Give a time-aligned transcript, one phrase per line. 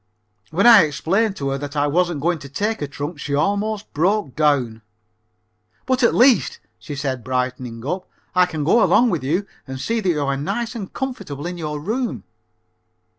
[0.49, 3.93] When I explained to her that I wasn't going to take a trunk she almost
[3.93, 4.81] broke down.
[5.85, 9.99] "But at least," she said, brightening up, "I can go along with you and see
[9.99, 12.23] that you are nice and comfortable in your room."